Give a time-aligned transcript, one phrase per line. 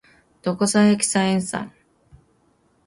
[0.41, 1.71] ドコサヘキサエン酸